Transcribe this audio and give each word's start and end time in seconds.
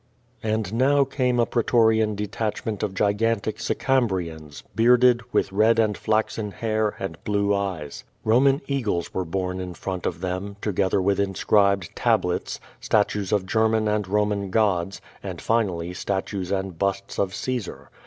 And 0.41 0.73
now 0.73 1.03
came 1.03 1.39
a 1.39 1.45
pretorian 1.45 2.15
detachment 2.15 2.81
of 2.81 2.95
gigantic 2.95 3.57
Sicam 3.59 4.07
brians, 4.07 4.63
bearded, 4.75 5.21
with 5.31 5.51
red 5.51 5.77
and 5.77 5.95
flaxen 5.95 6.49
hair, 6.53 6.95
and 6.97 7.23
blue 7.23 7.53
eyes. 7.53 8.03
Soman 8.25 8.61
eagles 8.65 9.13
were 9.13 9.25
borne 9.25 9.59
in 9.59 9.75
front 9.75 10.07
of 10.07 10.21
them, 10.21 10.55
together 10.59 10.99
with 10.99 11.19
in 11.19 11.35
scribed 11.35 11.95
tablets, 11.95 12.59
statues 12.79 13.31
of 13.31 13.45
German 13.45 13.87
and 13.87 14.07
Roman 14.07 14.49
gods, 14.49 15.01
and 15.21 15.39
finally 15.39 15.93
statues 15.93 16.51
and 16.51 16.79
busts 16.79 17.19
of 17.19 17.35
Caesar. 17.35 17.91